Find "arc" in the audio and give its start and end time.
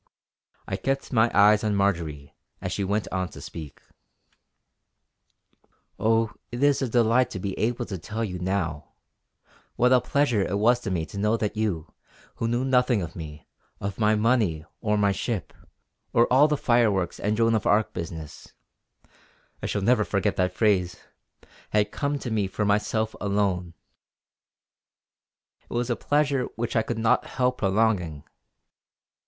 17.67-17.93